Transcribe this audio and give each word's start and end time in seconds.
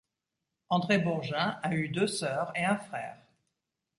André 0.71 0.97
Bourgin 0.97 1.59
a 1.61 1.75
eu 1.75 1.87
deux 1.89 2.07
sœurs 2.07 2.51
et 2.55 2.65
un 2.65 2.75
frère. 2.79 3.19